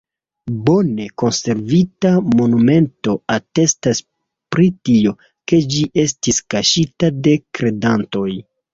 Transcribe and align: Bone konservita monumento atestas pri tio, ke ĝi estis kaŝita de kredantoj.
Bone 0.69 1.03
konservita 1.21 2.13
monumento 2.39 3.15
atestas 3.37 4.03
pri 4.57 4.73
tio, 4.91 5.15
ke 5.49 5.63
ĝi 5.77 5.87
estis 6.09 6.45
kaŝita 6.57 7.15
de 7.29 7.41
kredantoj. 7.59 8.31